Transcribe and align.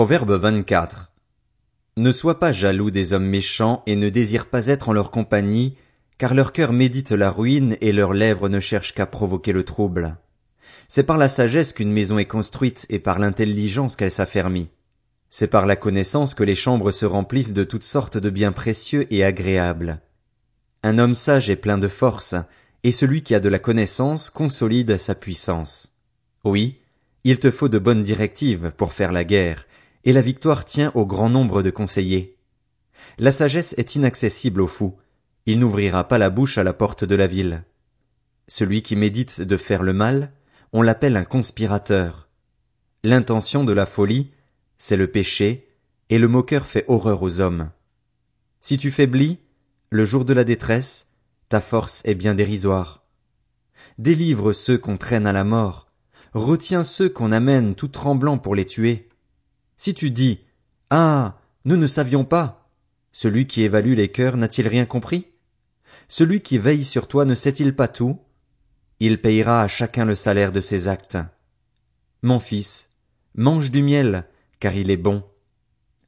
Proverbe 0.00 0.32
24. 0.32 1.12
Ne 1.98 2.10
sois 2.10 2.40
pas 2.40 2.52
jaloux 2.52 2.90
des 2.90 3.12
hommes 3.12 3.26
méchants 3.26 3.82
et 3.84 3.96
ne 3.96 4.08
désire 4.08 4.46
pas 4.46 4.68
être 4.68 4.88
en 4.88 4.94
leur 4.94 5.10
compagnie, 5.10 5.76
car 6.16 6.32
leur 6.32 6.54
cœur 6.54 6.72
médite 6.72 7.12
la 7.12 7.30
ruine 7.30 7.76
et 7.82 7.92
leurs 7.92 8.14
lèvres 8.14 8.48
ne 8.48 8.60
cherchent 8.60 8.94
qu'à 8.94 9.04
provoquer 9.04 9.52
le 9.52 9.62
trouble. 9.62 10.16
C'est 10.88 11.02
par 11.02 11.18
la 11.18 11.28
sagesse 11.28 11.74
qu'une 11.74 11.92
maison 11.92 12.18
est 12.18 12.24
construite 12.24 12.86
et 12.88 12.98
par 12.98 13.18
l'intelligence 13.18 13.94
qu'elle 13.94 14.10
s'affermit. 14.10 14.70
C'est 15.28 15.48
par 15.48 15.66
la 15.66 15.76
connaissance 15.76 16.32
que 16.32 16.44
les 16.44 16.54
chambres 16.54 16.92
se 16.92 17.04
remplissent 17.04 17.52
de 17.52 17.64
toutes 17.64 17.84
sortes 17.84 18.16
de 18.16 18.30
biens 18.30 18.52
précieux 18.52 19.06
et 19.12 19.22
agréables. 19.22 20.00
Un 20.82 20.98
homme 20.98 21.12
sage 21.12 21.50
est 21.50 21.56
plein 21.56 21.76
de 21.76 21.88
force, 21.88 22.34
et 22.84 22.92
celui 22.92 23.20
qui 23.22 23.34
a 23.34 23.40
de 23.40 23.50
la 23.50 23.58
connaissance 23.58 24.30
consolide 24.30 24.96
sa 24.96 25.14
puissance. 25.14 25.94
Oui, 26.42 26.78
il 27.24 27.38
te 27.38 27.50
faut 27.50 27.68
de 27.68 27.78
bonnes 27.78 28.02
directives 28.02 28.72
pour 28.78 28.94
faire 28.94 29.12
la 29.12 29.24
guerre, 29.24 29.66
et 30.04 30.12
la 30.12 30.22
victoire 30.22 30.64
tient 30.64 30.92
au 30.94 31.06
grand 31.06 31.28
nombre 31.28 31.62
de 31.62 31.70
conseillers. 31.70 32.36
La 33.18 33.30
sagesse 33.30 33.74
est 33.78 33.94
inaccessible 33.94 34.60
aux 34.60 34.66
fous, 34.66 34.96
il 35.46 35.58
n'ouvrira 35.58 36.06
pas 36.06 36.18
la 36.18 36.30
bouche 36.30 36.58
à 36.58 36.64
la 36.64 36.72
porte 36.72 37.04
de 37.04 37.14
la 37.14 37.26
ville. 37.26 37.64
Celui 38.48 38.82
qui 38.82 38.96
médite 38.96 39.40
de 39.40 39.56
faire 39.56 39.82
le 39.82 39.92
mal, 39.92 40.32
on 40.72 40.82
l'appelle 40.82 41.16
un 41.16 41.24
conspirateur. 41.24 42.28
L'intention 43.02 43.64
de 43.64 43.72
la 43.72 43.86
folie, 43.86 44.30
c'est 44.78 44.96
le 44.96 45.10
péché, 45.10 45.68
et 46.08 46.18
le 46.18 46.28
moqueur 46.28 46.66
fait 46.66 46.84
horreur 46.88 47.22
aux 47.22 47.40
hommes. 47.40 47.70
Si 48.60 48.76
tu 48.76 48.90
faiblis, 48.90 49.38
le 49.90 50.04
jour 50.04 50.24
de 50.24 50.32
la 50.32 50.44
détresse, 50.44 51.08
ta 51.48 51.60
force 51.60 52.02
est 52.04 52.14
bien 52.14 52.34
dérisoire. 52.34 53.04
Délivre 53.98 54.52
ceux 54.52 54.78
qu'on 54.78 54.96
traîne 54.96 55.26
à 55.26 55.32
la 55.32 55.44
mort, 55.44 55.88
retiens 56.32 56.84
ceux 56.84 57.08
qu'on 57.08 57.32
amène 57.32 57.74
tout 57.74 57.88
tremblants 57.88 58.38
pour 58.38 58.54
les 58.54 58.66
tuer. 58.66 59.09
Si 59.82 59.94
tu 59.94 60.10
dis 60.10 60.40
Ah. 60.90 61.38
Nous 61.64 61.78
ne 61.78 61.86
savions 61.86 62.26
pas. 62.26 62.68
Celui 63.12 63.46
qui 63.46 63.62
évalue 63.62 63.94
les 63.94 64.10
cœurs 64.10 64.36
n'a-t-il 64.36 64.68
rien 64.68 64.84
compris? 64.84 65.28
Celui 66.06 66.42
qui 66.42 66.58
veille 66.58 66.84
sur 66.84 67.08
toi 67.08 67.24
ne 67.24 67.32
sait-il 67.32 67.74
pas 67.74 67.88
tout? 67.88 68.18
Il 68.98 69.22
payera 69.22 69.62
à 69.62 69.68
chacun 69.68 70.04
le 70.04 70.14
salaire 70.14 70.52
de 70.52 70.60
ses 70.60 70.86
actes. 70.86 71.16
Mon 72.20 72.40
fils, 72.40 72.90
mange 73.34 73.70
du 73.70 73.82
miel, 73.82 74.26
car 74.58 74.74
il 74.74 74.90
est 74.90 74.98
bon. 74.98 75.24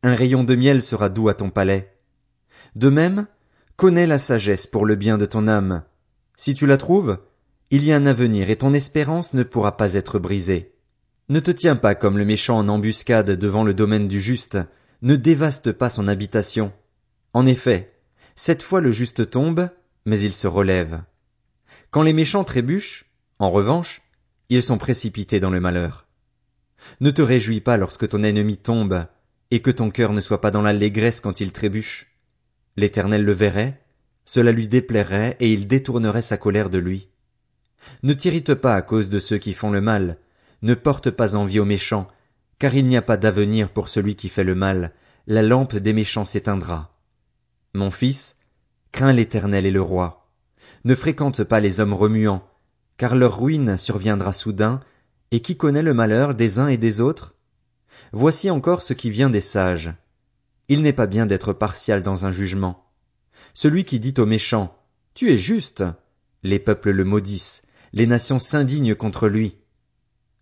Un 0.02 0.14
rayon 0.14 0.44
de 0.44 0.54
miel 0.54 0.82
sera 0.82 1.08
doux 1.08 1.30
à 1.30 1.34
ton 1.34 1.48
palais. 1.48 1.96
De 2.76 2.90
même, 2.90 3.26
connais 3.76 4.06
la 4.06 4.18
sagesse 4.18 4.66
pour 4.66 4.84
le 4.84 4.96
bien 4.96 5.16
de 5.16 5.24
ton 5.24 5.48
âme. 5.48 5.82
Si 6.36 6.52
tu 6.52 6.66
la 6.66 6.76
trouves, 6.76 7.20
il 7.70 7.86
y 7.86 7.92
a 7.92 7.96
un 7.96 8.04
avenir 8.04 8.50
et 8.50 8.56
ton 8.56 8.74
espérance 8.74 9.32
ne 9.32 9.44
pourra 9.44 9.78
pas 9.78 9.94
être 9.94 10.18
brisée. 10.18 10.71
Ne 11.32 11.40
te 11.40 11.50
tiens 11.50 11.76
pas 11.76 11.94
comme 11.94 12.18
le 12.18 12.26
méchant 12.26 12.58
en 12.58 12.68
embuscade 12.68 13.30
devant 13.30 13.64
le 13.64 13.72
domaine 13.72 14.06
du 14.06 14.20
juste, 14.20 14.58
ne 15.00 15.16
dévaste 15.16 15.72
pas 15.72 15.88
son 15.88 16.06
habitation. 16.06 16.74
En 17.32 17.46
effet, 17.46 17.94
cette 18.36 18.62
fois 18.62 18.82
le 18.82 18.90
juste 18.90 19.30
tombe, 19.30 19.70
mais 20.04 20.20
il 20.20 20.34
se 20.34 20.46
relève. 20.46 21.00
Quand 21.90 22.02
les 22.02 22.12
méchants 22.12 22.44
trébuchent, 22.44 23.06
en 23.38 23.50
revanche, 23.50 24.02
ils 24.50 24.62
sont 24.62 24.76
précipités 24.76 25.40
dans 25.40 25.48
le 25.48 25.58
malheur. 25.58 26.06
Ne 27.00 27.10
te 27.10 27.22
réjouis 27.22 27.62
pas 27.62 27.78
lorsque 27.78 28.10
ton 28.10 28.22
ennemi 28.24 28.58
tombe, 28.58 29.06
et 29.50 29.62
que 29.62 29.70
ton 29.70 29.88
cœur 29.88 30.12
ne 30.12 30.20
soit 30.20 30.42
pas 30.42 30.50
dans 30.50 30.60
l'allégresse 30.60 31.22
quand 31.22 31.40
il 31.40 31.52
trébuche. 31.52 32.14
L'Éternel 32.76 33.24
le 33.24 33.32
verrait, 33.32 33.80
cela 34.26 34.52
lui 34.52 34.68
déplairait, 34.68 35.38
et 35.40 35.50
il 35.50 35.66
détournerait 35.66 36.20
sa 36.20 36.36
colère 36.36 36.68
de 36.68 36.76
lui. 36.76 37.08
Ne 38.02 38.12
t'irrite 38.12 38.52
pas 38.52 38.74
à 38.74 38.82
cause 38.82 39.08
de 39.08 39.18
ceux 39.18 39.38
qui 39.38 39.54
font 39.54 39.70
le 39.70 39.80
mal, 39.80 40.18
ne 40.62 40.74
porte 40.74 41.10
pas 41.10 41.36
envie 41.36 41.60
aux 41.60 41.64
méchants, 41.64 42.08
car 42.58 42.74
il 42.74 42.86
n'y 42.86 42.96
a 42.96 43.02
pas 43.02 43.16
d'avenir 43.16 43.68
pour 43.68 43.88
celui 43.88 44.14
qui 44.14 44.28
fait 44.28 44.44
le 44.44 44.54
mal, 44.54 44.92
la 45.26 45.42
lampe 45.42 45.76
des 45.76 45.92
méchants 45.92 46.24
s'éteindra. 46.24 46.96
Mon 47.74 47.90
fils, 47.90 48.36
crains 48.92 49.12
l'Éternel 49.12 49.66
et 49.66 49.70
le 49.70 49.82
roi. 49.82 50.30
Ne 50.84 50.94
fréquente 50.94 51.44
pas 51.44 51.60
les 51.60 51.80
hommes 51.80 51.94
remuants, 51.94 52.46
car 52.96 53.16
leur 53.16 53.40
ruine 53.40 53.76
surviendra 53.76 54.32
soudain, 54.32 54.80
et 55.30 55.40
qui 55.40 55.56
connaît 55.56 55.82
le 55.82 55.94
malheur 55.94 56.34
des 56.34 56.58
uns 56.58 56.68
et 56.68 56.76
des 56.76 57.00
autres? 57.00 57.34
Voici 58.12 58.50
encore 58.50 58.82
ce 58.82 58.92
qui 58.92 59.10
vient 59.10 59.30
des 59.30 59.40
sages. 59.40 59.94
Il 60.68 60.82
n'est 60.82 60.92
pas 60.92 61.06
bien 61.06 61.26
d'être 61.26 61.52
partial 61.52 62.02
dans 62.02 62.26
un 62.26 62.30
jugement. 62.30 62.90
Celui 63.54 63.84
qui 63.84 63.98
dit 63.98 64.14
aux 64.18 64.26
méchants, 64.26 64.76
Tu 65.14 65.32
es 65.32 65.36
juste, 65.36 65.84
les 66.42 66.58
peuples 66.58 66.90
le 66.90 67.04
maudissent, 67.04 67.62
les 67.92 68.06
nations 68.06 68.38
s'indignent 68.38 68.94
contre 68.94 69.28
lui. 69.28 69.58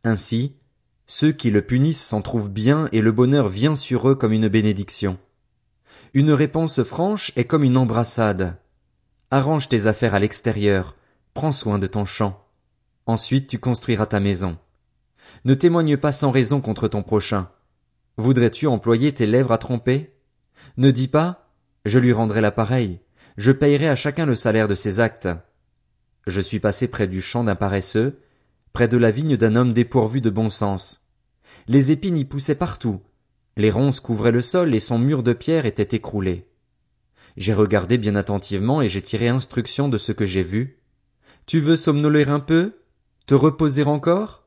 Ainsi, 0.04 0.54
ceux 1.06 1.32
qui 1.32 1.50
le 1.50 1.62
punissent 1.62 2.04
s'en 2.04 2.22
trouvent 2.22 2.50
bien 2.50 2.88
et 2.92 3.00
le 3.00 3.12
bonheur 3.12 3.48
vient 3.48 3.74
sur 3.74 4.08
eux 4.08 4.14
comme 4.14 4.32
une 4.32 4.48
bénédiction. 4.48 5.18
Une 6.14 6.32
réponse 6.32 6.82
franche 6.82 7.32
est 7.36 7.44
comme 7.44 7.64
une 7.64 7.76
embrassade. 7.76 8.56
Arrange 9.30 9.68
tes 9.68 9.86
affaires 9.86 10.14
à 10.14 10.18
l'extérieur, 10.18 10.96
prends 11.34 11.52
soin 11.52 11.78
de 11.78 11.86
ton 11.86 12.04
champ. 12.04 12.46
Ensuite 13.06 13.48
tu 13.48 13.58
construiras 13.58 14.06
ta 14.06 14.20
maison. 14.20 14.56
Ne 15.44 15.54
témoigne 15.54 15.96
pas 15.96 16.12
sans 16.12 16.30
raison 16.30 16.60
contre 16.60 16.88
ton 16.88 17.02
prochain. 17.02 17.50
Voudrais-tu 18.16 18.66
employer 18.66 19.12
tes 19.12 19.26
lèvres 19.26 19.52
à 19.52 19.58
tromper? 19.58 20.14
Ne 20.76 20.90
dis 20.90 21.08
pas, 21.08 21.50
je 21.84 21.98
lui 21.98 22.12
rendrai 22.12 22.40
l'appareil, 22.40 23.00
je 23.36 23.52
payerai 23.52 23.88
à 23.88 23.96
chacun 23.96 24.26
le 24.26 24.34
salaire 24.34 24.68
de 24.68 24.74
ses 24.74 25.00
actes. 25.00 25.28
Je 26.26 26.40
suis 26.40 26.60
passé 26.60 26.88
près 26.88 27.06
du 27.06 27.22
champ 27.22 27.44
d'un 27.44 27.54
paresseux, 27.54 28.20
près 28.72 28.88
de 28.88 28.96
la 28.96 29.10
vigne 29.10 29.36
d'un 29.36 29.56
homme 29.56 29.72
dépourvu 29.72 30.20
de 30.20 30.30
bon 30.30 30.50
sens. 30.50 31.02
Les 31.68 31.92
épines 31.92 32.16
y 32.16 32.24
poussaient 32.24 32.54
partout, 32.54 33.00
les 33.56 33.70
ronces 33.70 34.00
couvraient 34.00 34.32
le 34.32 34.42
sol 34.42 34.74
et 34.74 34.80
son 34.80 34.98
mur 34.98 35.22
de 35.22 35.32
pierre 35.32 35.66
était 35.66 35.96
écroulé. 35.96 36.46
J'ai 37.36 37.54
regardé 37.54 37.98
bien 37.98 38.16
attentivement 38.16 38.82
et 38.82 38.88
j'ai 38.88 39.02
tiré 39.02 39.28
instruction 39.28 39.88
de 39.88 39.98
ce 39.98 40.12
que 40.12 40.26
j'ai 40.26 40.42
vu. 40.42 40.78
Tu 41.46 41.60
veux 41.60 41.76
somnoler 41.76 42.28
un 42.28 42.40
peu? 42.40 42.74
Te 43.26 43.34
reposer 43.34 43.84
encore? 43.84 44.46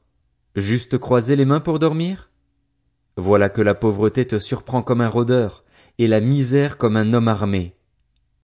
Juste 0.56 0.98
croiser 0.98 1.36
les 1.36 1.46
mains 1.46 1.60
pour 1.60 1.80
dormir? 1.80 2.30
Voilà 3.16 3.50
que 3.50 3.62
la 3.62 3.76
pauvreté 3.76 4.26
te 4.26 4.40
surprend 4.40 4.82
comme 4.82 5.02
un 5.02 5.10
rôdeur, 5.10 5.64
et 5.98 6.08
la 6.08 6.20
misère 6.20 6.78
comme 6.78 6.98
un 6.98 7.14
homme 7.14 7.28
armé. 7.28 7.76